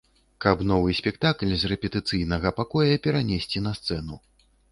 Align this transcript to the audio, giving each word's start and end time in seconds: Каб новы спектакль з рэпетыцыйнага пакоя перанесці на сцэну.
Каб 0.43 0.61
новы 0.69 0.93
спектакль 0.99 1.51
з 1.63 1.69
рэпетыцыйнага 1.73 2.53
пакоя 2.61 2.97
перанесці 3.05 3.63
на 3.69 3.77
сцэну. 3.81 4.21